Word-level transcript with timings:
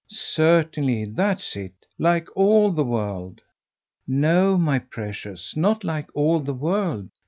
"Certainly 0.09 1.05
that's 1.13 1.55
it. 1.55 1.73
Like 1.99 2.35
all 2.35 2.71
the 2.71 2.83
world." 2.83 3.41
"No, 4.07 4.57
my 4.57 4.79
precious, 4.79 5.55
not 5.55 5.83
like 5.83 6.07
all 6.15 6.39
the 6.39 6.55
world. 6.55 7.09